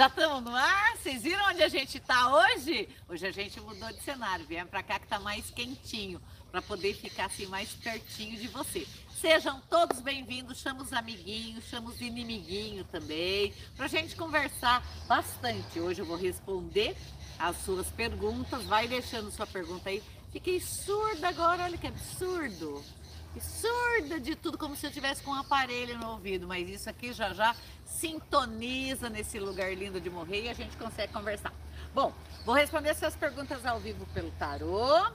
[0.00, 0.96] Já estamos no ar?
[0.96, 2.88] Vocês viram onde a gente está hoje?
[3.06, 6.18] Hoje a gente mudou de cenário, viemos para cá que está mais quentinho,
[6.50, 8.88] para poder ficar assim mais pertinho de você.
[9.20, 15.78] Sejam todos bem-vindos, chama os amiguinhos, chama os inimiguinhos também, para a gente conversar bastante.
[15.78, 16.96] Hoje eu vou responder
[17.38, 20.02] as suas perguntas, vai deixando sua pergunta aí.
[20.32, 22.82] Fiquei surda agora, olha que absurdo
[23.38, 27.12] surda de tudo, como se eu tivesse com um aparelho no ouvido, mas isso aqui
[27.12, 27.54] já já
[27.90, 31.52] sintoniza nesse lugar lindo de morrer e a gente consegue conversar.
[31.92, 32.12] Bom,
[32.44, 35.10] vou responder suas perguntas ao vivo pelo tarô.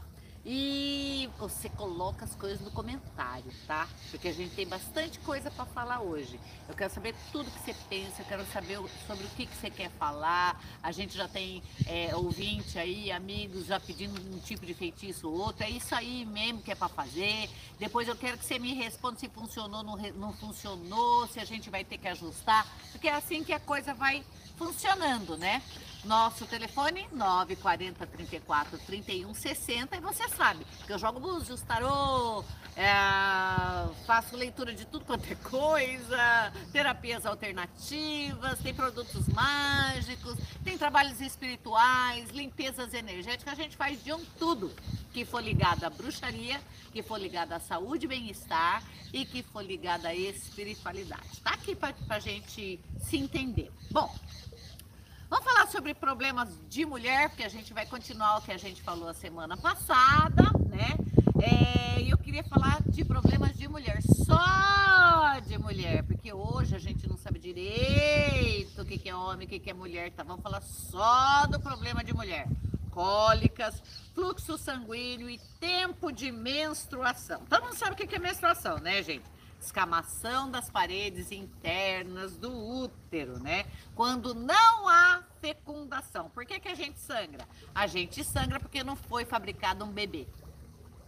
[0.48, 3.88] E você coloca as coisas no comentário, tá?
[4.12, 6.40] Porque a gente tem bastante coisa para falar hoje.
[6.70, 8.78] Eu quero saber tudo que você pensa, eu quero saber
[9.08, 10.64] sobre o que, que você quer falar.
[10.84, 15.36] A gente já tem é, ouvinte aí, amigos já pedindo um tipo de feitiço ou
[15.36, 15.64] outro.
[15.64, 17.50] É isso aí mesmo que é para fazer.
[17.80, 21.72] Depois eu quero que você me responda se funcionou, não, não funcionou, se a gente
[21.72, 22.68] vai ter que ajustar.
[22.92, 24.24] Porque é assim que a coisa vai
[24.58, 25.62] funcionando, né?
[26.06, 32.44] Nosso telefone 940 34 31 60 e você sabe que eu jogo búzios, tarô,
[32.78, 32.94] é,
[34.06, 42.30] faço leitura de tudo quanto é coisa, terapias alternativas, tem produtos mágicos, tem trabalhos espirituais,
[42.30, 44.72] limpezas energéticas, a gente faz de um tudo
[45.12, 46.62] que for ligado à bruxaria,
[46.92, 51.42] que for ligado à saúde e bem-estar e que for ligado à espiritualidade.
[51.42, 53.72] Tá aqui para a gente se entender.
[53.90, 54.14] Bom,
[55.28, 58.82] Vamos falar sobre problemas de mulher, porque a gente vai continuar o que a gente
[58.84, 60.96] falou a semana passada, né?
[61.42, 66.80] É, e eu queria falar de problemas de mulher, só de mulher, porque hoje a
[66.80, 70.22] gente não sabe direito o que, que é homem, o que, que é mulher, tá?
[70.22, 72.48] Vamos falar só do problema de mulher.
[72.92, 73.82] Cólicas,
[74.14, 77.42] fluxo sanguíneo e tempo de menstruação.
[77.50, 79.26] Todo mundo sabe o que, que é menstruação, né, gente?
[79.66, 83.66] Escamação das paredes internas do útero, né?
[83.96, 86.30] Quando não há fecundação.
[86.30, 87.48] Por que, que a gente sangra?
[87.74, 90.28] A gente sangra porque não foi fabricado um bebê,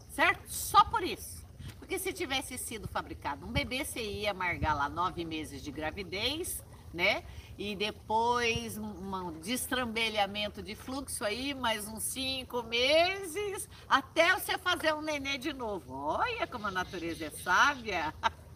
[0.10, 0.48] certo?
[0.48, 1.46] Só por isso.
[1.80, 6.62] Porque se tivesse sido fabricado um bebê, você ia amargar lá nove meses de gravidez,
[6.94, 7.24] né?
[7.58, 15.02] E depois um destrambelhamento de fluxo aí, mais uns cinco meses, até você fazer um
[15.02, 15.94] nenê de novo.
[15.94, 18.14] Olha como a natureza é sábia.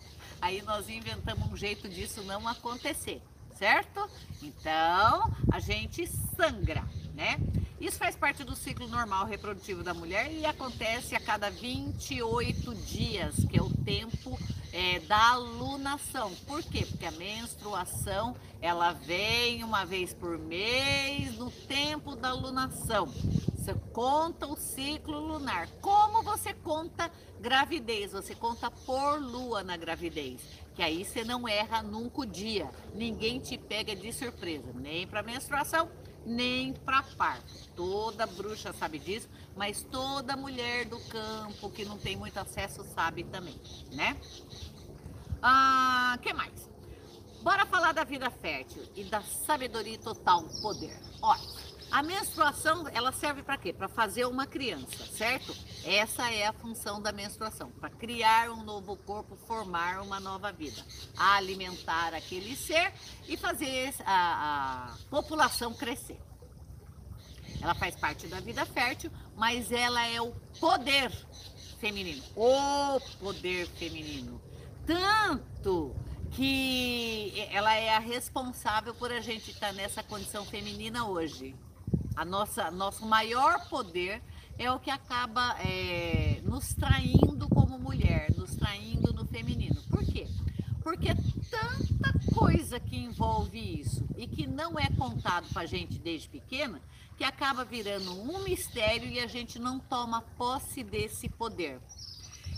[0.42, 3.22] Aí nós inventamos um jeito disso não acontecer,
[3.58, 4.10] certo?
[4.42, 7.40] Então a gente sangra, né?
[7.80, 13.36] Isso faz parte do ciclo normal reprodutivo da mulher e acontece a cada 28 dias,
[13.50, 14.38] que é o tempo
[14.72, 16.34] é, da alunação.
[16.48, 16.86] Por quê?
[16.86, 23.08] Porque a menstruação ela vem uma vez por mês no tempo da alunação.
[23.08, 25.68] Você conta o ciclo lunar.
[25.82, 28.12] Como você conta gravidez?
[28.12, 30.42] Você conta por lua na gravidez.
[30.76, 32.70] Que aí você não erra nunca o dia.
[32.94, 35.90] Ninguém te pega de surpresa, nem para menstruação,
[36.26, 37.54] nem para parto.
[37.76, 43.24] Toda bruxa sabe disso, mas toda mulher do campo que não tem muito acesso sabe
[43.24, 43.60] também,
[43.92, 44.18] né?
[45.42, 46.70] Ah, que mais?
[47.42, 50.96] Bora falar da vida fértil e da sabedoria total poder.
[51.22, 51.42] Olha,
[51.92, 53.74] a menstruação, ela serve para quê?
[53.74, 55.54] Para fazer uma criança, certo?
[55.84, 60.82] Essa é a função da menstruação, para criar um novo corpo, formar uma nova vida,
[61.18, 62.94] alimentar aquele ser
[63.28, 66.20] e fazer a, a população crescer.
[67.62, 71.12] Ela faz parte da vida fértil, mas ela é o poder
[71.80, 74.42] feminino, o poder feminino.
[74.86, 75.96] Tanto
[76.32, 81.54] que ela é a responsável por a gente estar nessa condição feminina hoje.
[82.16, 84.22] A nossa, nosso maior poder
[84.58, 89.82] é o que acaba é, nos traindo como mulher, nos traindo no feminino.
[89.90, 90.28] Por quê?
[90.84, 91.16] Porque é
[91.50, 96.82] tanta coisa que envolve isso e que não é contado para a gente desde pequena,
[97.18, 101.80] que acaba virando um mistério e a gente não toma posse desse poder.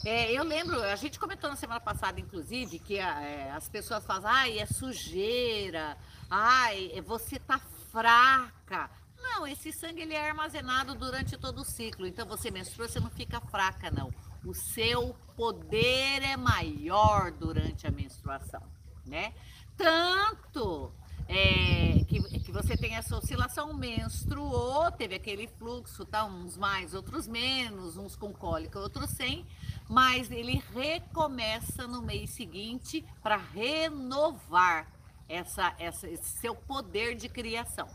[0.05, 4.29] É, eu lembro, a gente comentou na semana passada, inclusive, que é, as pessoas falam,
[4.29, 5.97] ai, é sujeira,
[6.29, 7.59] ai, você tá
[7.89, 8.89] fraca.
[9.23, 12.05] Não, esse sangue ele é armazenado durante todo o ciclo.
[12.05, 14.13] Então você menstrua, você não fica fraca, não.
[14.45, 18.61] O seu poder é maior durante a menstruação,
[19.05, 19.33] né?
[19.77, 20.91] Tanto
[21.29, 26.25] é, que, que você tem essa oscilação, menstruou, teve aquele fluxo, tá?
[26.25, 29.45] Uns mais, outros menos, uns com cólica, outros sem,
[29.89, 34.91] mas ele recomeça no mês seguinte para renovar
[35.29, 37.87] essa, essa, esse seu poder de criação.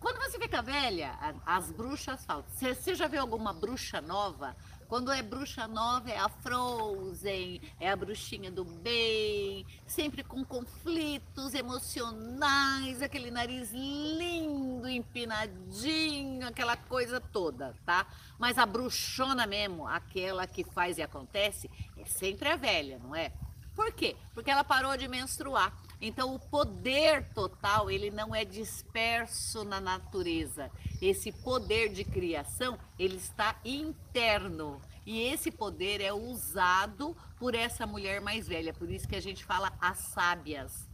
[0.00, 2.44] Quando você fica velha, as bruxas falam.
[2.48, 4.56] Você já viu alguma bruxa nova?
[4.88, 11.52] Quando é bruxa nova, é a Frozen, é a bruxinha do bem, sempre com conflitos
[11.52, 18.06] emocionais, aquele nariz lindo, empinadinho, aquela coisa toda, tá?
[18.38, 23.30] Mas a bruxona mesmo, aquela que faz e acontece, é sempre a velha, não é?
[23.74, 24.16] Por quê?
[24.32, 25.72] Porque ela parou de menstruar.
[26.00, 30.70] Então o poder total, ele não é disperso na natureza.
[31.02, 34.80] Esse poder de criação, ele está interno.
[35.04, 39.44] E esse poder é usado por essa mulher mais velha, por isso que a gente
[39.44, 40.86] fala as sábias.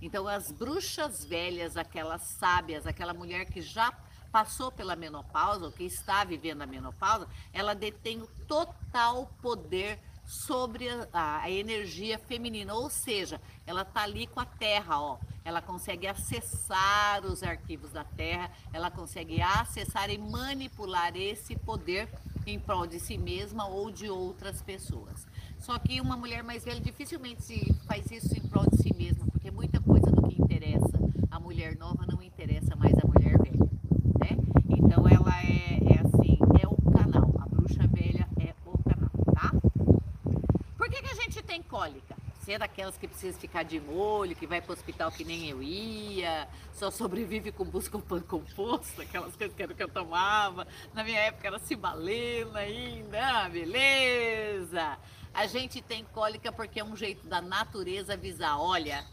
[0.00, 3.92] Então as bruxas velhas, aquelas sábias, aquela mulher que já
[4.32, 9.98] passou pela menopausa, ou que está vivendo a menopausa, ela detém o total poder
[10.28, 15.18] sobre a, a, energia feminina, ou seja, ela está ali com a terra, ó.
[15.44, 22.08] Ela consegue acessar os arquivos da terra, ela consegue acessar e manipular esse poder
[22.46, 25.26] em prol de si mesma ou de outras pessoas.
[25.58, 29.50] Só que uma mulher mais velha dificilmente faz isso em prol de si mesma, porque
[29.50, 30.98] muita coisa do que interessa
[31.30, 33.70] a mulher nova não interessa mais a mulher velha,
[34.18, 34.36] né?
[34.68, 37.32] Então ela é, é assim, é o canal.
[37.38, 39.52] A bruxa velha é o canal, tá?
[40.76, 42.16] Por que, que a gente tem cólica?
[42.48, 45.50] Você é daquelas que precisa ficar de molho, que vai para o hospital que nem
[45.50, 50.66] eu ia, só sobrevive com busca pão composto, aquelas coisas que, que eu tomava.
[50.94, 54.98] Na minha época era cibalena ainda, ah, beleza.
[55.34, 59.04] A gente tem cólica porque é um jeito da natureza avisar, olha,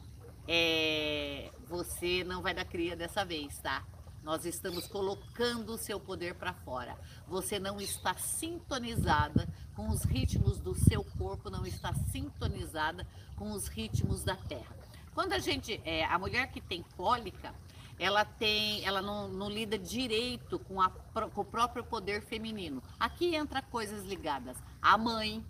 [0.47, 3.83] é, você não vai dar cria dessa vez, tá?
[4.25, 6.97] Nós estamos colocando o seu poder para fora.
[7.27, 13.05] Você não está sintonizada com os ritmos do seu corpo, não está sintonizada
[13.35, 14.75] com os ritmos da terra.
[15.13, 17.53] Quando a gente, é, a mulher que tem cólica,
[17.99, 22.81] ela tem, ela não, não lida direito com, a, com o próprio poder feminino.
[22.99, 25.45] Aqui entra coisas ligadas à mãe,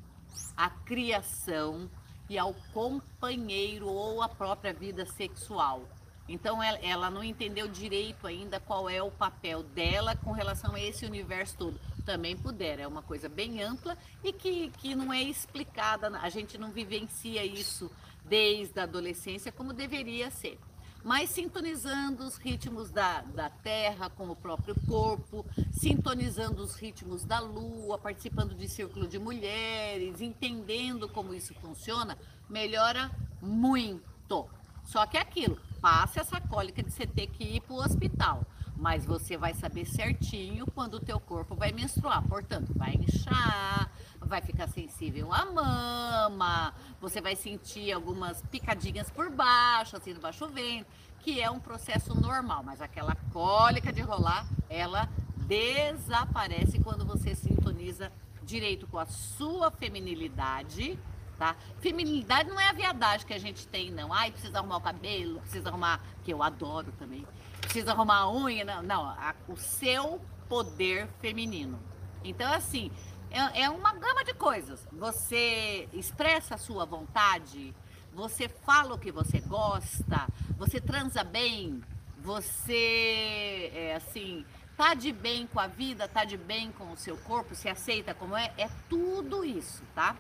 [0.58, 1.90] à criação
[2.30, 5.88] e ao companheiro ou à própria vida sexual.
[6.28, 10.80] Então ela, ela, não entendeu direito ainda qual é o papel dela com relação a
[10.80, 11.80] esse universo todo.
[12.04, 16.58] Também puder, é uma coisa bem ampla e que, que não é explicada, a gente
[16.58, 17.92] não vivencia isso
[18.24, 20.60] desde a adolescência como deveria ser.
[21.04, 27.40] Mas sintonizando os ritmos da, da terra com o próprio corpo, sintonizando os ritmos da
[27.40, 32.18] lua, participando de círculo de mulheres, entendendo como isso funciona,
[32.50, 34.50] melhora muito.
[34.84, 38.44] Só que é aquilo, passe essa cólica de você ter que ir para o hospital.
[38.76, 42.28] Mas você vai saber certinho quando o teu corpo vai menstruar.
[42.28, 49.96] Portanto, vai inchar, vai ficar sensível à mama, você vai sentir algumas picadinhas por baixo,
[49.96, 50.88] assim, do baixo vento,
[51.20, 52.64] que é um processo normal.
[52.64, 55.08] Mas aquela cólica de rolar, ela
[55.38, 58.12] desaparece quando você sintoniza
[58.42, 60.98] direito com a sua feminilidade
[61.38, 61.56] tá?
[61.80, 64.12] Feminilidade não é a viadagem que a gente tem, não.
[64.14, 67.26] Ai, precisa arrumar o cabelo, precisa arrumar, que eu adoro também,
[67.62, 68.84] precisa arrumar a unha, não.
[68.84, 71.80] Não, a, o seu poder feminino.
[72.24, 72.92] Então, assim,
[73.30, 74.88] é, é uma gama de coisas.
[74.92, 77.74] Você expressa a sua vontade,
[78.14, 80.28] você fala o que você gosta,
[80.58, 81.84] você transa bem,
[82.18, 84.46] você, é, assim,
[84.78, 88.14] tá de bem com a vida, tá de bem com o seu corpo, se aceita
[88.14, 90.16] como é, é tudo isso, tá?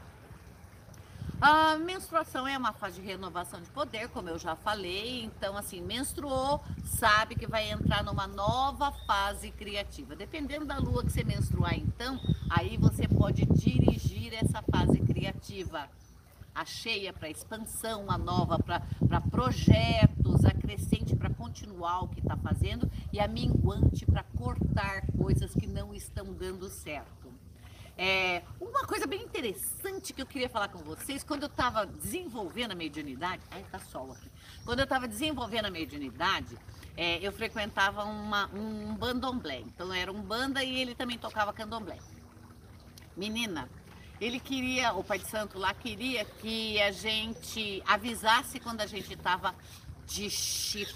[1.42, 5.24] A menstruação é uma fase de renovação de poder, como eu já falei.
[5.26, 10.16] Então, assim, menstruou, sabe que vai entrar numa nova fase criativa.
[10.16, 15.90] Dependendo da lua que você menstruar, então, aí você pode dirigir essa fase criativa.
[16.54, 22.38] A cheia para expansão, a nova para projetos, a crescente para continuar o que está
[22.38, 27.25] fazendo e a minguante para cortar coisas que não estão dando certo.
[27.98, 32.74] É, uma coisa bem interessante que eu queria falar com vocês, quando eu estava desenvolvendo
[32.74, 34.30] a mediunidade, ai tá sol aqui,
[34.66, 36.58] quando eu estava desenvolvendo a mediunidade,
[36.98, 41.98] é, eu frequentava uma, um bandomblé, então era um banda e ele também tocava candomblé.
[43.16, 43.70] Menina,
[44.20, 49.14] ele queria, o Pai de Santo lá queria que a gente avisasse quando a gente
[49.14, 49.56] estava
[50.06, 50.94] de chico,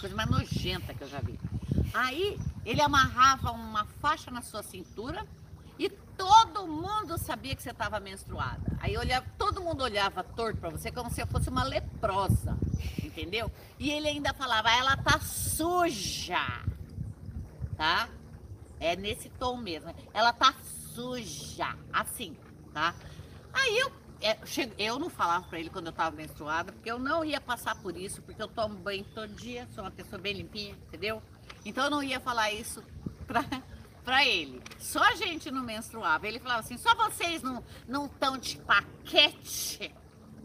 [0.00, 1.38] coisa mais nojenta que eu já vi.
[1.92, 5.26] Aí ele amarrava uma faixa na sua cintura
[5.80, 8.76] e todo mundo sabia que você estava menstruada.
[8.80, 12.54] Aí olhava, todo mundo olhava torto para você como se eu fosse uma leprosa,
[13.02, 13.50] entendeu?
[13.78, 16.62] E ele ainda falava, ela tá suja,
[17.78, 18.10] tá?
[18.78, 19.94] É nesse tom mesmo.
[20.12, 20.54] Ela tá
[20.94, 22.36] suja, assim,
[22.74, 22.94] tá?
[23.50, 24.36] Aí eu é,
[24.76, 27.96] eu não falava para ele quando eu estava menstruada, porque eu não ia passar por
[27.96, 31.22] isso, porque eu tomo banho todo dia, sou uma pessoa bem limpinha, entendeu?
[31.64, 32.84] Então eu não ia falar isso
[33.26, 33.42] para
[34.10, 34.60] para ele.
[34.76, 36.26] Só a gente não menstruava.
[36.26, 39.94] Ele falava assim: só vocês não não estão de paquete.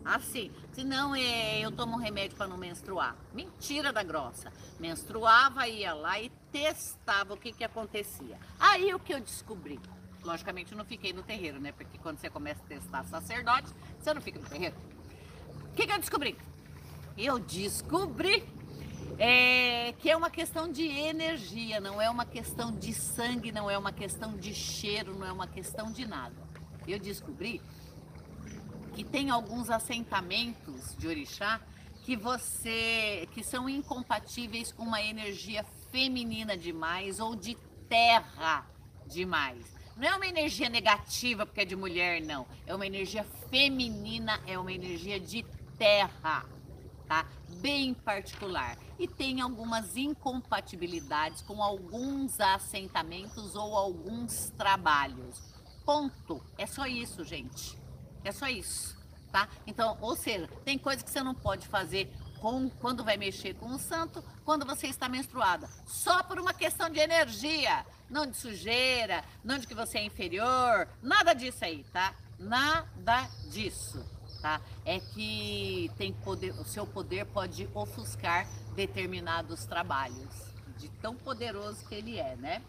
[0.06, 3.16] Assim, se não é, eu tomo um remédio para não menstruar.
[3.34, 4.54] Mentira da grossa.
[4.80, 8.38] Menstruava, ia lá e testava o que que acontecia.
[8.60, 9.80] Aí o que eu descobri?
[10.24, 11.72] Logicamente eu não fiquei no terreiro, né?
[11.72, 14.76] Porque quando você começa a testar sacerdotes, você não fica no terreiro.
[15.72, 16.38] O que, que eu descobri?
[17.18, 18.48] Eu descobri
[19.18, 23.78] é, que é uma questão de energia, não é uma questão de sangue, não é
[23.78, 26.36] uma questão de cheiro, não é uma questão de nada.
[26.88, 27.62] Eu descobri
[28.94, 31.62] que tem alguns assentamentos de orixá
[32.04, 37.56] que você que são incompatíveis com uma energia feminina demais ou de
[37.90, 38.66] terra
[39.08, 39.76] demais.
[39.96, 42.46] Não é uma energia negativa porque é de mulher, não.
[42.68, 45.44] É uma energia feminina, é uma energia de
[45.78, 46.46] terra,
[47.08, 47.26] tá?
[47.62, 48.78] Bem particular.
[49.00, 55.42] E tem algumas incompatibilidades com alguns assentamentos ou alguns trabalhos.
[55.86, 56.44] Ponto.
[56.58, 57.78] É só isso, gente.
[58.24, 58.98] É só isso,
[59.32, 59.48] tá?
[59.68, 63.68] Então, ou seja, tem coisas que você não pode fazer com, quando vai mexer com
[63.68, 65.70] o santo, quando você está menstruada.
[65.86, 70.88] Só por uma questão de energia não de sujeira, não de que você é inferior,
[71.02, 72.14] nada disso aí, tá?
[72.38, 74.04] Nada disso,
[74.46, 74.62] tá?
[74.86, 81.96] É que tem poder, o seu poder pode ofuscar determinados trabalhos, de tão poderoso que
[81.96, 82.62] ele é, né?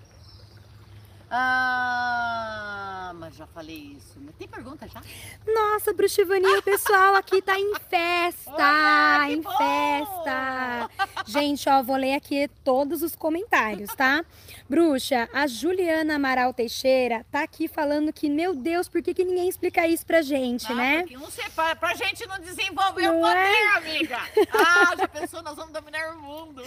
[1.28, 4.16] Ah, mas já falei isso.
[4.38, 5.02] Tem pergunta já?
[5.46, 9.50] Nossa, Bruxivania, o pessoal aqui tá em festa, Olá, em bom!
[9.56, 10.90] festa.
[11.26, 14.24] Gente, ó, vou ler aqui todos os comentários, tá?
[14.68, 19.48] Bruxa, a Juliana Amaral Teixeira tá aqui falando que, meu Deus, por que, que ninguém
[19.48, 20.98] explica isso pra gente, ah, né?
[21.02, 23.76] Porque não separa, pra gente não desenvolver não o poder, é?
[23.76, 24.18] amiga.
[24.52, 26.62] Ah, já pensou, nós vamos dominar o mundo.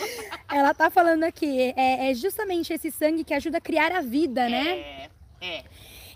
[0.49, 4.48] Ela tá falando aqui, é, é justamente esse sangue que ajuda a criar a vida,
[4.49, 4.69] né?
[4.69, 5.09] É,
[5.41, 5.63] é.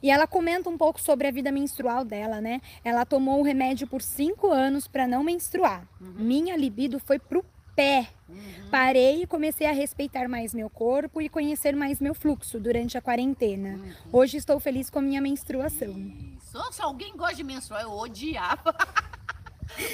[0.02, 2.62] E ela comenta um pouco sobre a vida menstrual dela, né?
[2.84, 5.88] Ela tomou o remédio por cinco anos para não menstruar.
[6.02, 6.16] Uhum.
[6.18, 8.10] Minha libido foi pro pé.
[8.28, 8.70] Uhum.
[8.70, 13.02] Parei e comecei a respeitar mais meu corpo e conhecer mais meu fluxo durante a
[13.02, 13.78] quarentena.
[13.78, 13.94] Uhum.
[14.12, 15.96] Hoje estou feliz com a minha menstruação.
[16.38, 16.74] Isso.
[16.74, 18.76] Se alguém gosta de menstruar, eu odiava.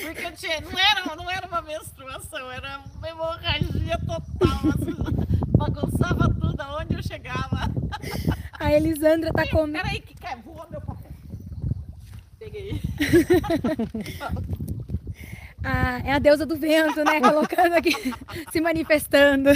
[0.01, 4.59] Porque tinha, não, era, não era uma menstruação, era uma hemorragia total.
[4.73, 4.95] Assim,
[5.55, 7.71] bagunçava tudo aonde eu chegava.
[8.59, 9.83] A Elisandra tá comendo.
[9.83, 10.37] Peraí, que quer?
[10.37, 11.11] Voa meu papel.
[12.37, 12.81] Peguei.
[15.63, 17.21] ah, é a deusa do vento, né?
[17.21, 17.93] Colocando aqui,
[18.51, 19.49] se manifestando.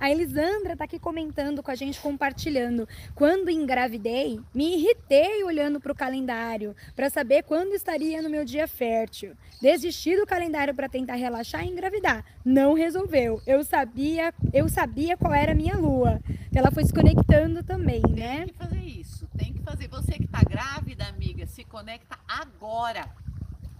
[0.00, 2.88] A Elisandra tá aqui comentando com a gente, compartilhando.
[3.16, 8.68] Quando engravidei, me irritei olhando para o calendário para saber quando estaria no meu dia
[8.68, 9.34] fértil.
[9.60, 12.24] Desisti do calendário para tentar relaxar e engravidar.
[12.44, 13.42] Não resolveu.
[13.44, 16.20] Eu sabia, eu sabia qual era a minha lua.
[16.54, 18.38] Ela foi se conectando também, né?
[18.38, 19.28] Tem que fazer isso.
[19.36, 19.88] Tem que fazer.
[19.88, 23.04] Você que está grávida, amiga, se conecta agora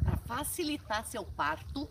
[0.02, 1.88] para facilitar seu parto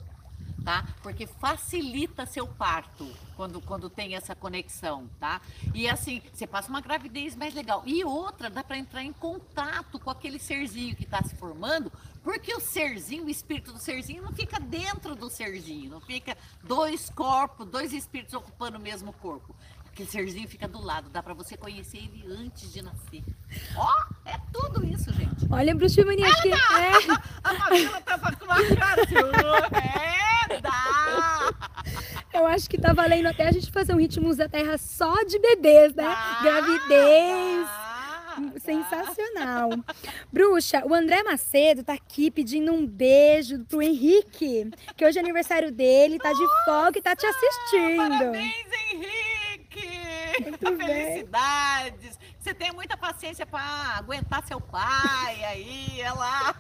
[0.64, 0.86] tá?
[1.02, 5.42] Porque facilita seu parto quando, quando tem essa conexão, tá?
[5.74, 7.84] E assim, você passa uma gravidez mais legal.
[7.86, 11.92] E outra, dá para entrar em contato com aquele serzinho que está se formando,
[12.24, 17.10] porque o serzinho, o espírito do serzinho não fica dentro do serzinho, não fica dois
[17.10, 19.56] corpos, dois espíritos ocupando o mesmo corpo.
[19.98, 23.24] Aquele serzinho fica do lado, dá para você conhecer ele antes de nascer.
[23.76, 25.48] Ó, oh, é tudo isso, gente.
[25.50, 26.58] Olha, Bruxa Mania, que é.
[27.44, 29.16] A Fabiola tava com uma cara assim,
[30.54, 30.60] é.
[30.62, 31.52] Dá!
[32.32, 35.40] Eu acho que tá valendo até a gente fazer um ritmos da terra só de
[35.40, 36.04] bebês, né?
[36.04, 37.66] Dá, Gravidez.
[37.66, 39.72] Dá, Sensacional.
[40.32, 45.72] Bruxa, o André Macedo tá aqui pedindo um beijo pro Henrique, que hoje é aniversário
[45.72, 47.98] dele, tá de folga e tá te assistindo.
[47.98, 49.27] Parabéns, Henrique!
[50.42, 52.18] Muito Felicidades!
[52.18, 52.36] Bem.
[52.40, 56.56] Você tem muita paciência para aguentar seu pai aí, ela.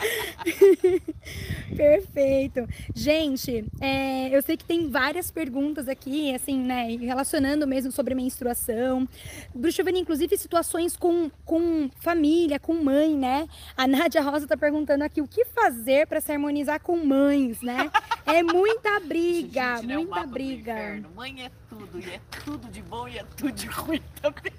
[1.76, 2.66] Perfeito.
[2.94, 9.08] Gente, é, eu sei que tem várias perguntas aqui, assim, né, relacionando mesmo sobre menstruação.
[9.54, 13.48] Bruxovani, inclusive, situações com, com família, com mãe, né?
[13.76, 17.90] A Nádia Rosa tá perguntando aqui o que fazer para se harmonizar com mães, né?
[18.26, 21.02] É muita briga, Gente, muita é briga.
[21.14, 24.52] Mãe é tudo, e é tudo de bom e é tudo de ruim também.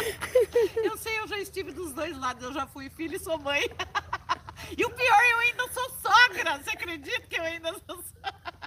[0.76, 3.62] Eu sei, eu já estive dos dois lados, eu já fui filho e sou mãe.
[4.76, 6.58] E o pior, eu ainda sou sogra.
[6.58, 8.60] Você acredita que eu ainda sou sogra?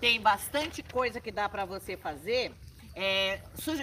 [0.00, 2.52] Tem bastante coisa que dá para você fazer.
[2.94, 3.40] É,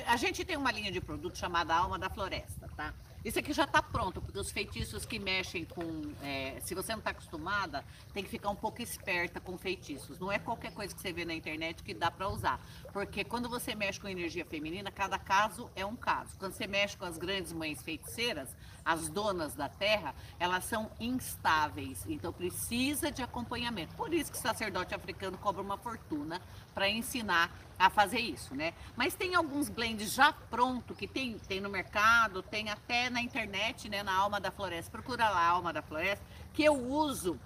[0.07, 2.93] a gente tem uma linha de produto chamada Alma da Floresta, tá?
[3.25, 6.13] Isso aqui já está pronto, porque os feitiços que mexem com.
[6.21, 10.19] É, se você não está acostumada, tem que ficar um pouco esperta com feitiços.
[10.19, 12.63] Não é qualquer coisa que você vê na internet que dá para usar.
[12.93, 16.37] Porque quando você mexe com energia feminina, cada caso é um caso.
[16.37, 18.55] Quando você mexe com as grandes mães feiticeiras,
[18.85, 22.05] as donas da terra, elas são instáveis.
[22.07, 23.95] Então precisa de acompanhamento.
[23.95, 26.39] Por isso que o sacerdote africano cobra uma fortuna
[26.73, 28.73] para ensinar a fazer isso, né?
[28.95, 33.89] Mas tem alguns blends já pronto que tem, tem no mercado, tem até na internet,
[33.89, 34.03] né?
[34.03, 34.91] Na Alma da Floresta.
[34.91, 36.23] Procura lá Alma da Floresta,
[36.53, 37.39] que eu uso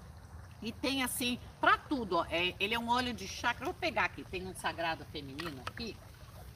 [0.62, 2.18] e tem assim para tudo.
[2.18, 2.26] Ó.
[2.30, 3.66] É, ele é um óleo de chakra.
[3.66, 4.24] Vou pegar aqui.
[4.26, 5.96] Tem um sagrado feminino aqui.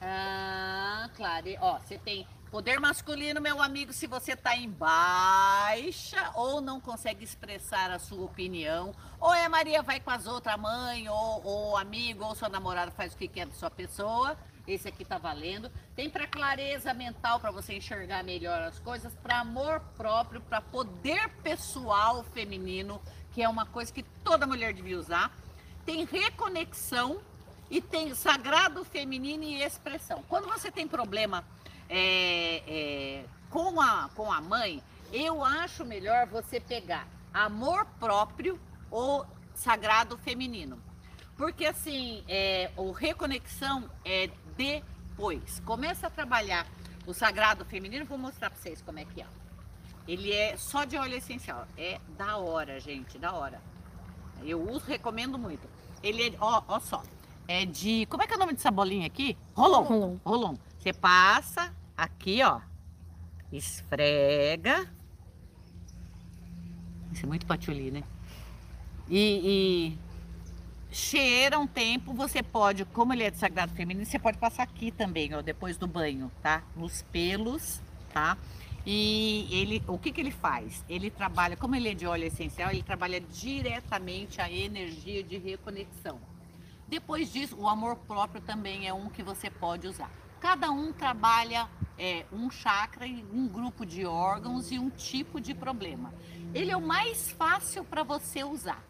[0.04, 1.46] Ah, claro.
[1.60, 7.24] Ó, você tem Poder masculino, meu amigo, se você está em baixa ou não consegue
[7.24, 12.24] expressar a sua opinião, ou é Maria vai com as outras mãe, ou, ou amigo,
[12.24, 14.38] ou sua namorada faz o que quer da sua pessoa.
[14.68, 15.68] Esse aqui tá valendo.
[15.96, 21.28] Tem para clareza mental, para você enxergar melhor as coisas, para amor próprio, para poder
[21.42, 25.36] pessoal feminino, que é uma coisa que toda mulher devia usar.
[25.84, 27.20] Tem reconexão
[27.70, 30.22] e tem sagrado feminino e expressão.
[30.28, 31.44] Quando você tem problema
[31.88, 39.26] é, é, com, a, com a mãe, eu acho melhor você pegar amor próprio ou
[39.54, 40.80] sagrado feminino.
[41.36, 45.60] Porque assim, é, o reconexão é depois.
[45.60, 46.66] Começa a trabalhar
[47.06, 49.26] o sagrado feminino, vou mostrar para vocês como é que é.
[50.06, 51.66] Ele é só de óleo essencial.
[51.76, 53.60] É da hora, gente, da hora.
[54.42, 55.66] Eu uso, recomendo muito.
[56.02, 57.02] Ele é, ó, ó só.
[57.46, 58.06] É de.
[58.06, 59.36] Como é que é o nome dessa bolinha aqui?
[59.54, 59.82] Rolon.
[59.82, 60.16] Rolon.
[60.24, 60.56] Rolon.
[60.78, 62.60] Você passa aqui, ó.
[63.52, 64.90] Esfrega.
[67.12, 68.02] Isso é muito patchouli, né?
[69.08, 69.98] E, e,
[70.90, 74.90] cheira um tempo, você pode, como ele é de sagrado feminino, você pode passar aqui
[74.90, 76.62] também, ó, depois do banho, tá?
[76.74, 77.80] Nos pelos,
[78.12, 78.36] tá?
[78.86, 80.84] E ele, o que que ele faz?
[80.88, 86.18] Ele trabalha, como ele é de óleo essencial, ele trabalha diretamente a energia de reconexão.
[86.88, 90.10] Depois disso, o amor próprio também é um que você pode usar.
[90.40, 96.12] Cada um trabalha é, um chakra um grupo de órgãos e um tipo de problema.
[96.52, 98.84] Ele é o mais fácil para você usar.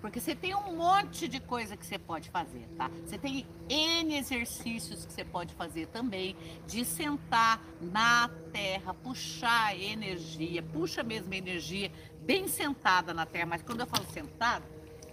[0.00, 2.88] Porque você tem um monte de coisa que você pode fazer, tá?
[3.04, 6.36] Você tem N exercícios que você pode fazer também,
[6.68, 13.46] de sentar na terra, puxar energia, puxa mesmo energia, bem sentada na terra.
[13.46, 14.64] Mas quando eu falo sentada,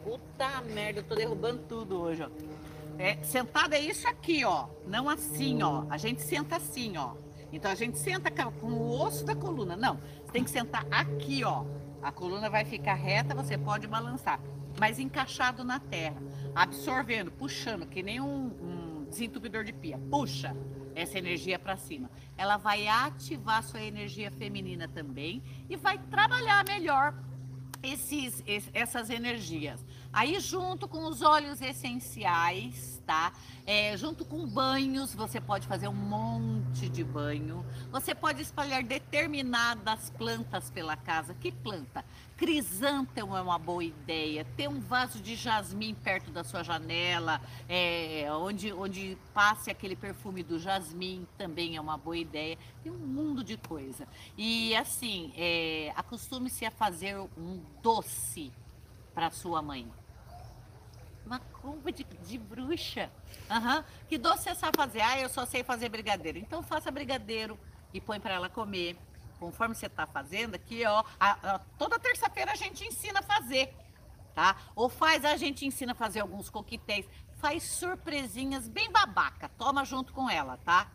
[0.05, 2.29] puta merda, eu tô derrubando tudo hoje, ó.
[2.99, 4.67] É, sentada é isso aqui, ó.
[4.87, 5.83] Não assim, ó.
[5.89, 7.15] A gente senta assim, ó.
[7.51, 9.75] Então a gente senta com o osso da coluna.
[9.75, 11.65] Não, você tem que sentar aqui, ó.
[12.03, 14.39] A coluna vai ficar reta, você pode balançar,
[14.79, 16.21] mas encaixado na terra,
[16.53, 19.99] absorvendo, puxando, que nem um, um desentupidor de pia.
[20.11, 20.55] Puxa
[20.93, 22.11] essa energia para cima.
[22.37, 27.13] Ela vai ativar sua energia feminina também e vai trabalhar melhor
[27.85, 28.43] esses,
[28.73, 29.79] essas energias.
[30.15, 33.33] Aí, junto com os óleos essenciais, tá?
[33.65, 37.65] É, junto com banhos, você pode fazer um monte de banho.
[37.91, 41.33] Você pode espalhar determinadas plantas pela casa.
[41.33, 42.05] Que planta?
[42.37, 44.47] Crisântemo é uma boa ideia.
[44.55, 50.43] Ter um vaso de jasmim perto da sua janela, é, onde, onde passe aquele perfume
[50.43, 52.57] do jasmim, também é uma boa ideia.
[52.81, 54.07] Tem um mundo de coisa.
[54.37, 58.49] E assim, é, acostume-se a fazer um doce
[59.13, 59.85] para sua mãe
[61.65, 63.09] Macumba de, de bruxa.
[63.49, 63.83] Uhum.
[64.07, 65.01] Que doce você sabe fazer?
[65.01, 66.37] Ah, eu só sei fazer brigadeiro.
[66.37, 67.57] Então faça brigadeiro
[67.91, 68.95] e põe para ela comer.
[69.39, 71.03] Conforme você está fazendo aqui, ó.
[71.19, 73.73] A, a, toda terça-feira a gente ensina a fazer,
[74.35, 74.55] tá?
[74.75, 77.07] Ou faz, a gente ensina a fazer alguns coquetéis.
[77.37, 79.49] Faz surpresinhas bem babaca.
[79.49, 80.91] Toma junto com ela, tá?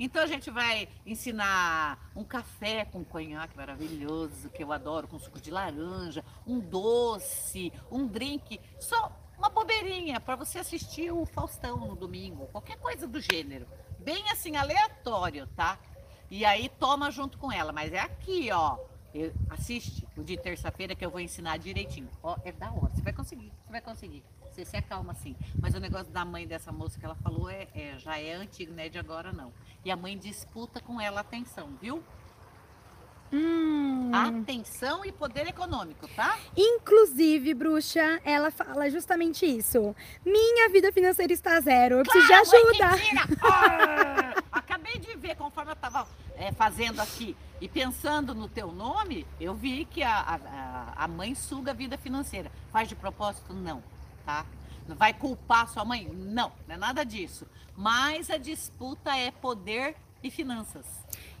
[0.00, 5.40] Então a gente vai ensinar um café com conhaque maravilhoso, que eu adoro, com suco
[5.40, 8.60] de laranja, um doce, um drink.
[8.78, 13.66] Só uma bobeirinha para você assistir o Faustão no domingo, qualquer coisa do gênero.
[14.00, 15.78] Bem assim, aleatório, tá?
[16.30, 18.76] E aí toma junto com ela, mas é aqui, ó.
[19.14, 22.10] Eu, assiste o de terça-feira que eu vou ensinar direitinho.
[22.22, 24.22] Ó, é da hora, você vai conseguir, você vai conseguir.
[24.50, 25.36] Você se acalma assim.
[25.60, 28.72] Mas o negócio da mãe dessa moça que ela falou é, é já é antigo,
[28.72, 29.52] não é de agora não.
[29.84, 32.02] E a mãe disputa com ela atenção, viu?
[33.32, 34.10] Hum.
[34.12, 36.38] Atenção e poder econômico, tá?
[36.56, 39.94] Inclusive, bruxa, ela fala justamente isso.
[40.24, 41.96] Minha vida financeira está zero.
[41.96, 43.36] Eu claro, preciso de ajuda.
[43.42, 49.26] Ah, acabei de ver, conforme eu estava é, fazendo aqui e pensando no teu nome,
[49.40, 50.40] eu vi que a,
[50.96, 52.50] a, a mãe suga a vida financeira.
[52.72, 53.52] Faz de propósito?
[53.52, 53.82] Não,
[54.24, 54.46] tá?
[54.86, 56.08] Vai culpar sua mãe?
[56.12, 57.46] Não, não é nada disso.
[57.76, 60.86] Mas a disputa é poder e finanças.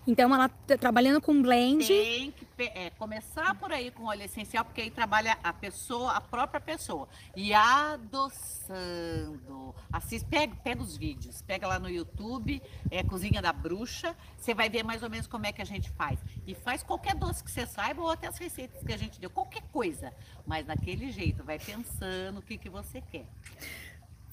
[0.08, 1.86] Então ela tá trabalhando com blend.
[1.86, 6.20] Tem que é, começar por aí com óleo essencial, porque aí trabalha a pessoa, a
[6.20, 7.06] própria pessoa.
[7.36, 8.14] E adoçando.
[9.92, 14.70] Assiste, pega, pega os vídeos, pega lá no YouTube, é Cozinha da Bruxa, você vai
[14.70, 16.18] ver mais ou menos como é que a gente faz.
[16.46, 19.28] E faz qualquer doce que você saiba, ou até as receitas que a gente deu,
[19.28, 20.10] qualquer coisa.
[20.46, 23.26] Mas daquele jeito, vai pensando o que, que você quer.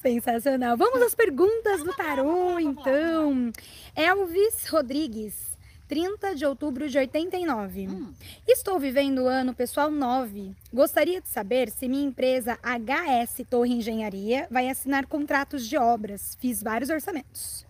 [0.01, 0.77] Sensacional.
[0.77, 3.51] Vamos às perguntas do tarô, então.
[3.93, 5.54] Elvis Rodrigues,
[5.87, 7.87] 30 de outubro de 89.
[7.87, 8.13] Hum,
[8.47, 10.55] Estou vivendo o ano pessoal 9.
[10.73, 16.35] Gostaria de saber se minha empresa HS Torre Engenharia vai assinar contratos de obras.
[16.39, 17.65] Fiz vários orçamentos.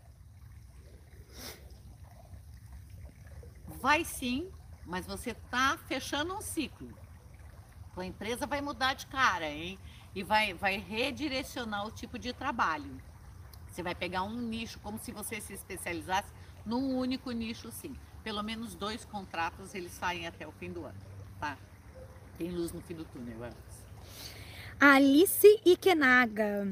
[3.86, 4.50] vai sim,
[4.84, 6.92] mas você tá fechando um ciclo.
[7.94, 9.78] Tua empresa vai mudar de cara, hein?
[10.16, 13.00] E vai, vai redirecionar o tipo de trabalho.
[13.68, 16.28] Você vai pegar um nicho, como se você se especializasse
[16.66, 17.96] num único nicho, sim.
[18.24, 20.98] Pelo menos dois contratos eles saem até o fim do ano,
[21.40, 21.58] tá?
[22.38, 23.86] Tem luz no fim do túnel, Elvis.
[24.80, 26.68] Alice Ikenaga.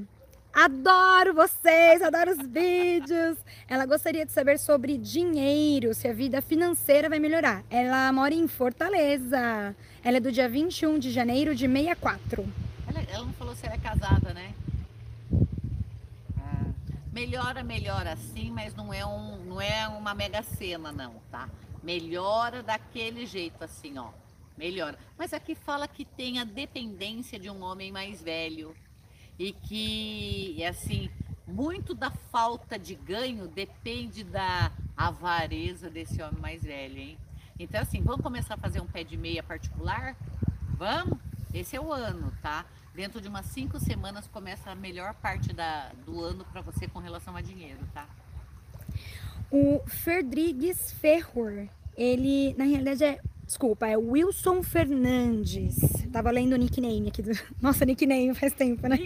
[0.53, 3.37] Adoro vocês, adoro os vídeos.
[3.67, 7.63] Ela gostaria de saber sobre dinheiro, se a vida financeira vai melhorar.
[7.71, 9.75] Ela mora em Fortaleza.
[10.03, 12.45] Ela é do dia 21 de janeiro de 64.
[12.87, 14.53] Ela, ela não falou se ela é casada, né?
[17.13, 21.47] Melhora, melhora sim, mas não é, um, não é uma mega cena, não, tá?
[21.83, 24.09] Melhora daquele jeito, assim, ó.
[24.57, 24.97] Melhora.
[25.15, 28.75] Mas aqui fala que tem a dependência de um homem mais velho.
[29.37, 31.07] E que, assim,
[31.45, 37.17] muito da falta de ganho depende da avareza desse homem mais velho, hein?
[37.59, 40.15] Então, assim, vamos começar a fazer um pé de meia particular?
[40.77, 41.19] Vamos?
[41.53, 42.65] Esse é o ano, tá?
[42.93, 46.99] Dentro de umas cinco semanas começa a melhor parte da, do ano para você com
[46.99, 48.07] relação a dinheiro, tá?
[49.49, 53.19] O Ferdrigues Ferror, ele, na realidade, é.
[53.45, 55.75] Desculpa, é Wilson Fernandes.
[56.11, 57.21] Tava lendo o nickname aqui.
[57.21, 57.31] Do...
[57.61, 58.97] Nossa, nickname faz tempo, né?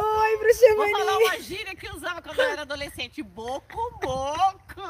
[0.00, 3.22] Oi, bruxa Vou falar uma gíria que eu usava quando eu era adolescente.
[3.22, 4.82] Boco, boco.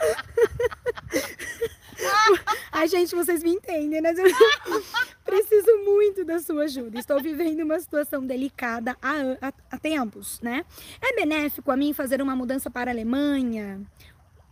[2.72, 4.10] Ai, gente, vocês me entendem, né?
[4.10, 4.82] Eu
[5.24, 6.98] preciso muito da sua ajuda.
[6.98, 10.64] Estou vivendo uma situação delicada há, há, há tempos, né?
[11.00, 13.80] É benéfico a mim fazer uma mudança para a Alemanha?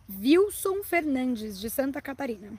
[0.09, 2.57] Wilson Fernandes, de Santa Catarina.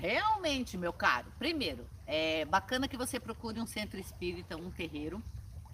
[0.00, 1.26] Realmente, meu caro.
[1.38, 5.22] Primeiro, é bacana que você procure um centro espírita, um terreiro,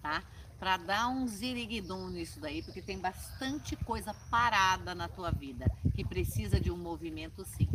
[0.01, 0.21] tá?
[0.59, 6.03] Para dar um ziriguidum nisso daí, porque tem bastante coisa parada na tua vida que
[6.03, 7.69] precisa de um movimento sim.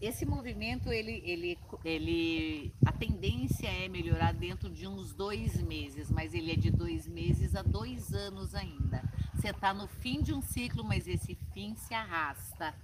[0.00, 6.32] Esse movimento, ele, ele, ele, a tendência é melhorar dentro de uns dois meses, mas
[6.32, 9.02] ele é de dois meses a dois anos ainda.
[9.34, 12.74] Você está no fim de um ciclo, mas esse fim se arrasta,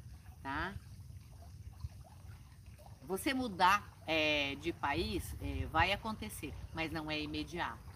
[0.43, 0.75] tá?
[3.07, 7.88] Você mudar é, de país é, vai acontecer, mas não é imediato.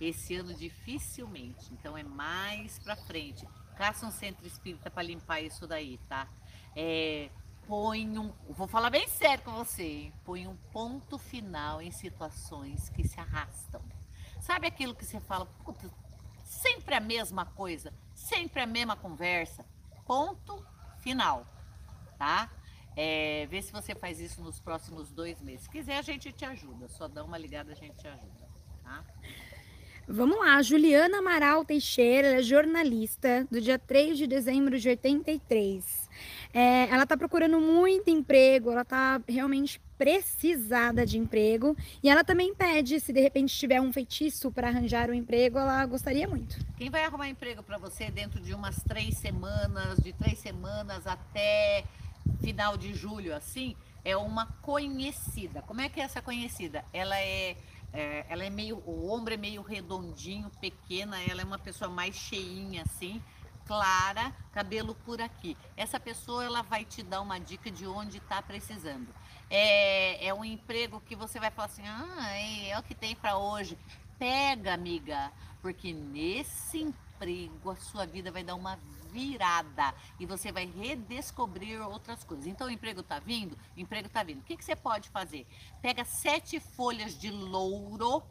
[0.00, 3.46] Esse ano dificilmente, então é mais pra frente.
[3.76, 6.28] Caça um centro espírita para limpar isso daí, tá?
[6.74, 7.30] É,
[7.66, 10.12] põe um, vou falar bem sério com você, hein?
[10.24, 13.82] põe um ponto final em situações que se arrastam.
[14.40, 15.90] Sabe aquilo que você fala, puta,
[16.44, 19.64] sempre a mesma coisa, sempre a mesma conversa.
[20.06, 20.64] Ponto
[21.00, 21.46] final,
[22.18, 22.50] tá?
[22.94, 25.64] É, vê se você faz isso nos próximos dois meses.
[25.64, 26.88] Se quiser, a gente te ajuda.
[26.88, 28.48] Só dá uma ligada, a gente te ajuda.
[28.82, 29.04] Tá?
[30.08, 36.08] Vamos lá, Juliana Amaral Teixeira, ela é jornalista do dia 3 de dezembro de 83.
[36.54, 42.54] É, ela está procurando muito emprego, ela está realmente precisada de emprego e ela também
[42.54, 46.56] pede, se de repente tiver um feitiço para arranjar um emprego, ela gostaria muito.
[46.76, 51.82] Quem vai arrumar emprego para você dentro de umas três semanas, de três semanas até
[52.40, 55.62] final de julho, assim, é uma conhecida.
[55.62, 56.84] Como é que é essa conhecida?
[56.92, 57.56] Ela é,
[57.96, 62.14] é, ela é meio, o ombro é meio redondinho, pequena, ela é uma pessoa mais
[62.14, 63.22] cheinha, assim,
[63.66, 65.56] clara, cabelo por aqui.
[65.74, 69.08] Essa pessoa, ela vai te dar uma dica de onde está precisando.
[69.48, 73.16] É, é um emprego que você vai falar assim, ah, é, é o que tem
[73.16, 73.78] para hoje.
[74.18, 75.32] Pega, amiga,
[75.62, 77.05] porque nesse emprego
[77.70, 78.78] a sua vida vai dar uma
[79.12, 82.46] virada e você vai redescobrir outras coisas.
[82.46, 83.56] Então, o emprego tá vindo?
[83.76, 84.40] O emprego tá vindo.
[84.40, 85.46] O que, que você pode fazer?
[85.80, 88.22] Pega sete folhas de louro,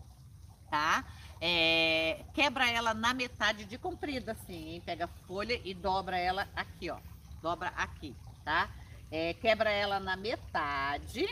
[0.69, 1.05] tá?
[1.41, 4.81] É, quebra ela na metade de comprida, assim, hein?
[4.85, 6.99] Pega a folha e dobra ela aqui, ó.
[7.41, 8.69] Dobra aqui, tá?
[9.11, 11.25] É, quebra ela na metade,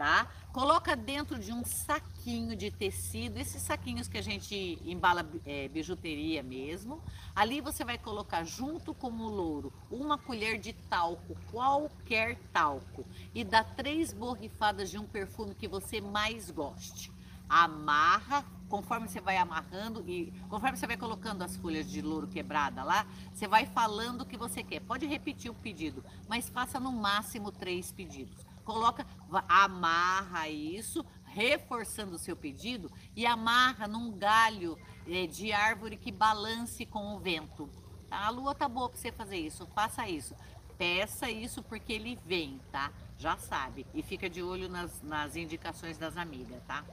[0.00, 0.28] tá?
[0.50, 6.42] Coloca dentro de um saquinho de tecido, esses saquinhos que a gente embala é, bijuteria
[6.42, 7.02] mesmo.
[7.36, 13.44] Ali você vai colocar junto com o louro uma colher de talco, qualquer talco, e
[13.44, 17.12] dá três borrifadas de um perfume que você mais goste.
[17.46, 22.82] Amarra, conforme você vai amarrando e conforme você vai colocando as folhas de louro quebrada
[22.82, 24.80] lá, você vai falando o que você quer.
[24.80, 29.04] Pode repetir o pedido, mas faça no máximo três pedidos coloca,
[29.48, 34.78] amarra isso, reforçando o seu pedido e amarra num galho
[35.08, 37.68] é, de árvore que balance com o vento.
[38.08, 38.26] Tá?
[38.26, 40.36] A lua tá boa para você fazer isso, faça isso.
[40.78, 42.92] Peça isso porque ele vem, tá?
[43.18, 43.86] Já sabe.
[43.92, 46.84] E fica de olho nas, nas indicações das amigas, tá?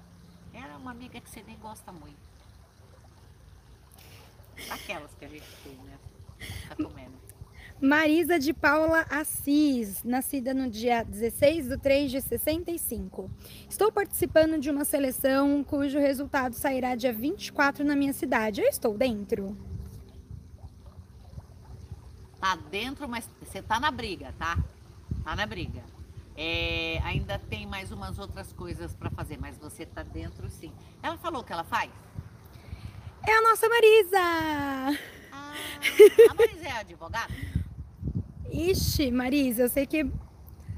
[0.52, 2.18] Era uma amiga que você nem gosta muito.
[4.72, 5.98] Aquelas que a gente tem, né?
[6.68, 7.37] Tá comendo.
[7.80, 13.30] Marisa de Paula Assis, nascida no dia 16 de 3 de 65.
[13.70, 18.62] Estou participando de uma seleção cujo resultado sairá dia 24 na minha cidade.
[18.62, 19.56] Eu estou dentro?
[22.40, 24.58] Tá dentro, mas você tá na briga, tá?
[25.24, 25.84] Tá na briga.
[26.36, 30.74] É, ainda tem mais umas outras coisas para fazer, mas você tá dentro sim.
[31.04, 31.92] Ela falou o que ela faz?
[33.28, 35.00] É a nossa Marisa!
[35.32, 35.54] Ah,
[36.32, 37.34] a Marisa é advogada?
[38.52, 40.06] Ixi, Marisa, eu sei que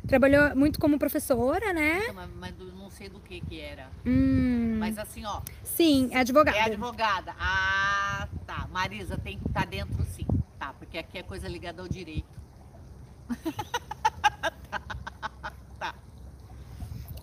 [0.07, 1.99] trabalhou muito como professora, né?
[2.09, 3.89] Então, mas, não sei do que que era.
[4.05, 4.77] Hum.
[4.79, 5.41] Mas assim, ó.
[5.63, 6.57] Sim, é advogada.
[6.57, 7.35] É advogada.
[7.39, 8.67] Ah, tá.
[8.71, 10.25] Marisa tem que estar tá dentro sim.
[10.57, 12.27] Tá, porque aqui é coisa ligada ao direito.
[14.69, 14.83] tá.
[15.79, 15.95] tá.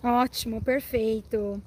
[0.01, 1.61] Ótimo, perfeito.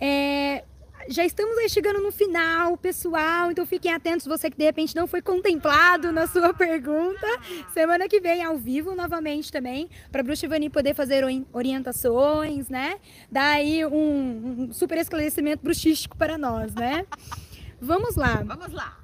[0.00, 0.64] É,
[1.08, 3.50] já estamos aí chegando no final, pessoal.
[3.50, 7.26] Então fiquem atentos, você que de repente não foi contemplado na sua pergunta.
[7.72, 12.98] Semana que vem, ao vivo, novamente também, para a Bruxa Ivani poder fazer orientações, né?
[13.30, 17.06] Dar aí um, um super esclarecimento bruxístico para nós, né?
[17.80, 18.42] Vamos lá.
[18.44, 18.98] Vamos lá.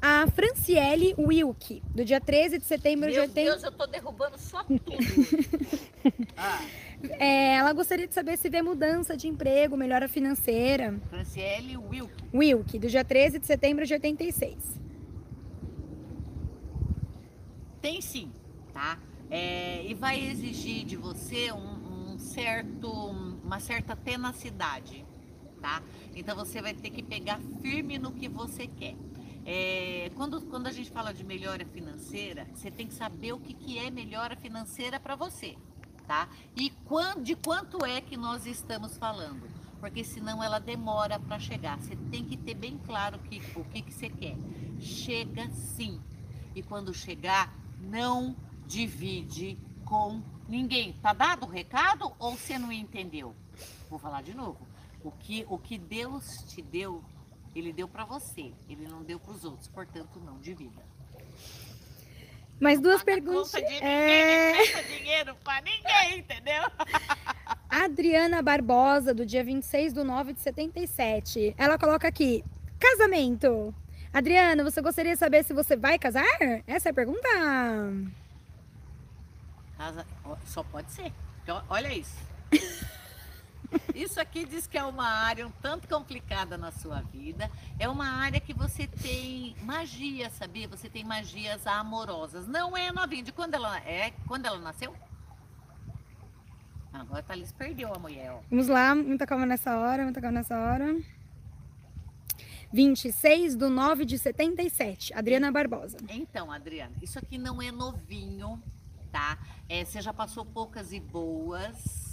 [0.00, 3.40] A Franciele Wilke, do dia 13 de setembro Meu de 80.
[3.40, 4.84] Meu Deus, eu tô derrubando só tudo.
[6.36, 6.60] ah.
[7.18, 10.98] É, ela gostaria de saber se vê mudança de emprego, melhora financeira.
[11.08, 12.24] Franciele Wilk.
[12.34, 14.56] Wilk, do dia 13 de setembro de 86.
[17.80, 18.32] Tem sim,
[18.72, 18.98] tá?
[19.30, 25.04] É, e vai exigir de você um, um certo, uma certa tenacidade,
[25.60, 25.82] tá?
[26.14, 28.96] Então você vai ter que pegar firme no que você quer.
[29.44, 33.54] É, quando, quando a gente fala de melhora financeira, você tem que saber o que,
[33.54, 35.56] que é melhora financeira para você
[36.06, 36.28] tá?
[36.54, 36.72] E
[37.22, 39.48] de quanto é que nós estamos falando?
[39.80, 41.78] Porque senão ela demora para chegar.
[41.78, 44.36] Você tem que ter bem claro que, o que, que você quer.
[44.80, 46.00] Chega sim.
[46.54, 48.34] E quando chegar, não
[48.66, 50.94] divide com ninguém.
[50.94, 53.34] Tá dado o recado ou você não entendeu?
[53.90, 54.66] Vou falar de novo.
[55.04, 57.04] O que, o que Deus te deu,
[57.54, 58.52] Ele deu para você.
[58.68, 59.68] Ele não deu para os outros.
[59.68, 60.82] Portanto, não divida.
[62.58, 63.54] Mais duas perguntas.
[63.54, 64.82] é...
[64.82, 66.62] dinheiro para ninguém, entendeu?
[67.68, 71.54] Adriana Barbosa, do dia 26 de 9 de 77.
[71.58, 72.42] Ela coloca aqui:
[72.78, 73.74] casamento.
[74.12, 76.24] Adriana, você gostaria de saber se você vai casar?
[76.66, 77.28] Essa é a pergunta.
[79.76, 80.06] Casa...
[80.46, 81.12] Só pode ser.
[81.68, 82.16] Olha isso.
[83.94, 87.50] Isso aqui diz que é uma área um tanto complicada na sua vida.
[87.78, 90.68] É uma área que você tem magia, sabia?
[90.68, 92.46] Você tem magias amorosas.
[92.46, 93.22] Não é novinha.
[93.22, 94.12] De quando ela é?
[94.26, 94.94] Quando ela nasceu?
[96.92, 98.40] Agora a Thalys perdeu a mulher, ó.
[98.48, 100.96] Vamos lá, muita calma nessa hora, muita calma nessa hora.
[102.72, 105.98] 26 do 9 de 77, Adriana Barbosa.
[106.08, 108.60] Então, Adriana, isso aqui não é novinho,
[109.12, 109.38] tá?
[109.68, 112.05] É, você já passou poucas e boas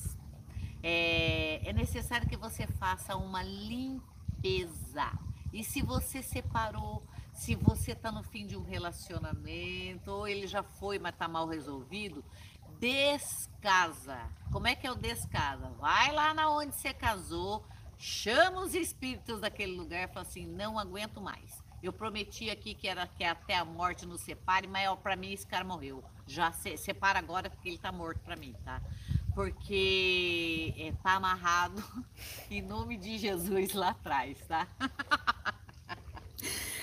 [0.84, 5.12] é, é necessário que você faça uma limpeza.
[5.54, 10.62] E se você separou, se você está no fim de um relacionamento, ou ele já
[10.62, 12.24] foi, mas está mal resolvido,
[12.80, 14.20] descasa.
[14.52, 15.70] Como é que é o descasa?
[15.80, 17.66] Vai lá na onde você casou,
[17.98, 21.64] chama os espíritos daquele lugar e fala assim: não aguento mais.
[21.82, 25.46] Eu prometi aqui que era que até a morte nos separe, mas para mim esse
[25.46, 26.04] cara morreu.
[26.26, 28.82] Já se, separa agora porque ele está morto para mim, tá?
[29.34, 31.84] Porque está é, tá amarrado
[32.50, 34.68] em nome de Jesus lá atrás, tá?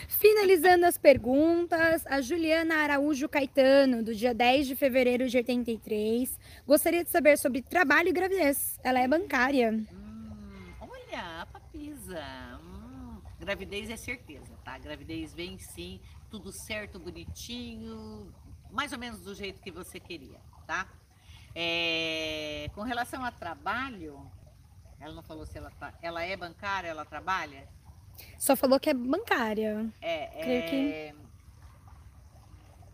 [0.09, 7.03] Finalizando as perguntas, a Juliana Araújo Caetano, do dia 10 de fevereiro de 83, gostaria
[7.03, 8.79] de saber sobre trabalho e gravidez.
[8.85, 9.73] Ela é bancária.
[9.73, 12.23] Hum, olha, a papisa.
[12.63, 14.77] Hum, gravidez é certeza, tá?
[14.77, 18.31] Gravidez vem sim, tudo certo, bonitinho,
[18.71, 20.87] mais ou menos do jeito que você queria, tá?
[21.55, 24.21] É, com relação a trabalho,
[25.01, 27.69] ela não falou se ela tá, ela é bancária, ela trabalha?
[28.39, 29.89] Só falou que é bancária.
[30.01, 31.21] É, Creio é, que-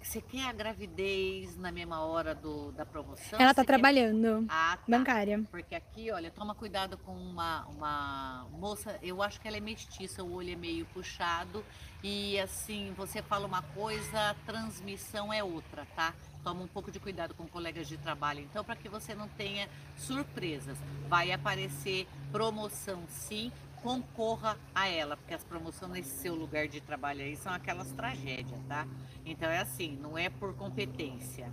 [0.00, 3.40] Você quer a gravidez na mesma hora do, da promoção?
[3.40, 4.46] Ela tá Você quer- trabalhando.
[4.48, 4.82] Ah, tá.
[4.86, 5.42] Bancária.
[5.50, 10.22] Porque aqui, olha, toma cuidado com uma, uma moça, eu acho que ela é mestiça,
[10.22, 11.64] o olho é meio puxado
[12.04, 16.14] e assim, você fala uma coisa, a transmissão é outra, tá?
[16.46, 19.68] Toma um pouco de cuidado com colegas de trabalho, então, para que você não tenha
[19.96, 20.78] surpresas.
[21.08, 23.50] Vai aparecer promoção sim,
[23.82, 28.60] concorra a ela, porque as promoções nesse seu lugar de trabalho aí são aquelas tragédias,
[28.68, 28.86] tá?
[29.24, 31.48] Então é assim, não é por competência.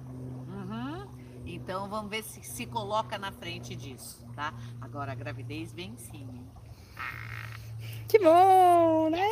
[0.48, 1.08] Uhum.
[1.44, 4.54] Então vamos ver se se coloca na frente disso, tá?
[4.80, 6.30] Agora a gravidez vem sim.
[8.08, 9.28] Que bom, né?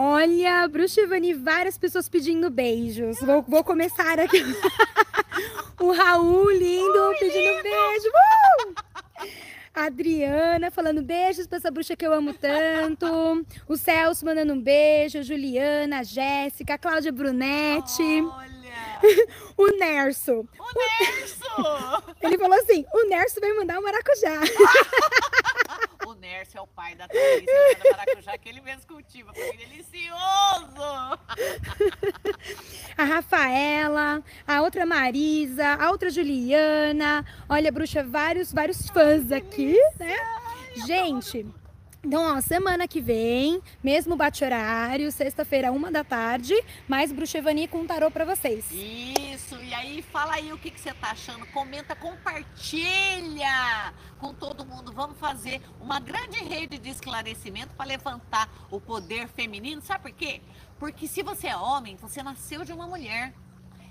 [0.00, 3.18] Olha, Bruxa Ivani, várias pessoas pedindo beijos.
[3.20, 4.40] Vou, vou começar aqui.
[5.76, 8.08] o Raul lindo pedindo beijo.
[8.08, 8.74] Uh!
[9.74, 13.44] A Adriana falando beijos pra essa bruxa que eu amo tanto.
[13.66, 15.20] O Celso mandando um beijo.
[15.24, 18.22] Juliana, a Jéssica, a Cláudia Brunetti.
[18.22, 18.58] Olha!
[19.56, 20.46] O Nerso.
[20.58, 22.14] O Nerso!
[22.22, 24.42] Ele falou assim: o Nerso vai mandar um maracujá.
[26.28, 27.46] o Nerso é o pai da Thaís,
[27.82, 29.32] da maracujá, que ele mesmo cultiva.
[29.32, 30.12] Foi delicioso!
[32.96, 37.24] a Rafaela, a outra Marisa, a outra Juliana.
[37.48, 40.16] Olha, bruxa, vários, vários fãs aqui, né?
[40.86, 41.46] Gente,
[42.04, 46.54] então, ó, semana que vem, mesmo bate-horário, sexta-feira, uma da tarde,
[46.86, 48.70] mais Bruxa Evani com tarô pra vocês.
[48.70, 54.64] Isso, e aí fala aí o que, que você tá achando, comenta, compartilha com todo
[54.64, 54.92] mundo.
[54.92, 59.82] Vamos fazer uma grande rede de esclarecimento para levantar o poder feminino.
[59.82, 60.40] Sabe por quê?
[60.78, 63.34] Porque se você é homem, você nasceu de uma mulher.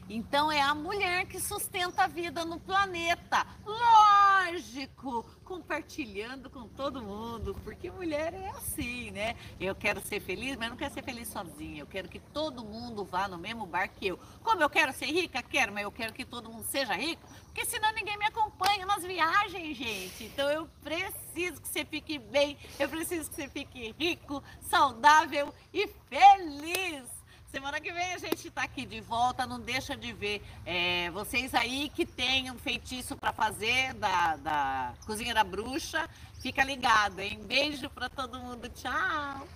[0.09, 3.45] Então é a mulher que sustenta a vida no planeta.
[3.65, 9.35] Lógico, compartilhando com todo mundo, porque mulher é assim, né?
[9.59, 11.81] Eu quero ser feliz, mas não quero ser feliz sozinha.
[11.81, 14.19] Eu quero que todo mundo vá no mesmo bar que eu.
[14.41, 17.65] Como eu quero ser rica, quero, mas eu quero que todo mundo seja rico, porque
[17.65, 20.23] senão ninguém me acompanha nas viagens, gente.
[20.23, 25.87] Então eu preciso que você fique bem, eu preciso que você fique rico, saudável e
[26.09, 27.16] feliz.
[27.51, 31.53] Semana que vem a gente tá aqui de volta, não deixa de ver é, vocês
[31.55, 36.09] aí que tem um feitiço para fazer da, da Cozinha da Bruxa,
[36.41, 37.39] fica ligado, hein?
[37.45, 39.47] Beijo para todo mundo, tchau!